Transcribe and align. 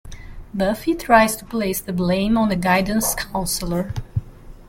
Buffy 0.51 0.95
tries 0.95 1.35
to 1.35 1.45
place 1.45 1.79
the 1.79 1.93
blame 1.93 2.35
on 2.35 2.49
the 2.49 2.55
guidance 2.55 3.13
counsellor. 3.13 3.93